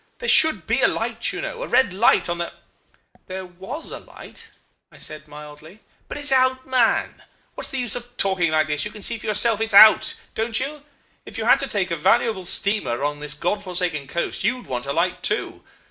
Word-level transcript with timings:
There 0.17 0.27
should 0.27 0.65
be 0.65 0.81
a 0.81 0.87
light, 0.87 1.31
you 1.31 1.41
know. 1.41 1.61
A 1.61 1.67
red 1.67 1.93
light 1.93 2.27
on 2.27 2.39
the' 2.39 2.51
"'There 3.27 3.45
was 3.45 3.91
a 3.91 3.99
light,' 3.99 4.49
I 4.91 4.97
said, 4.97 5.27
mildly. 5.27 5.79
"'But 6.07 6.17
it's 6.17 6.31
out, 6.31 6.65
man! 6.65 7.21
What's 7.53 7.69
the 7.69 7.77
use 7.77 7.95
of 7.95 8.17
talking 8.17 8.49
like 8.49 8.65
this? 8.65 8.83
You 8.83 8.89
can 8.89 9.03
see 9.03 9.19
for 9.19 9.27
yourself 9.27 9.61
it's 9.61 9.75
out 9.75 10.15
don't 10.33 10.59
you? 10.59 10.81
If 11.27 11.37
you 11.37 11.45
had 11.45 11.59
to 11.59 11.67
take 11.67 11.91
a 11.91 11.95
valuable 11.95 12.45
steamer 12.45 12.99
along 12.99 13.19
this 13.19 13.35
God 13.35 13.61
forsaken 13.63 14.07
coast 14.07 14.43
you 14.43 14.57
would 14.57 14.65
want 14.65 14.87
a 14.87 14.91
light 14.91 15.21
too. 15.21 15.63